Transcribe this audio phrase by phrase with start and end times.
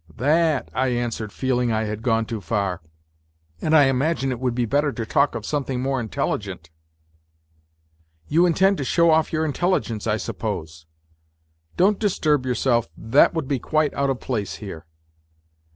[0.17, 2.81] "Tha at," I answered, feeling I had gone too far,"
[3.61, 6.71] and I imagine it would be better to talk of something more intelligent.";'
[8.27, 10.87] You intend to show off your intelligence, I suppose?""
[11.77, 14.87] Don't disturb yourself, that would be quite out of place here."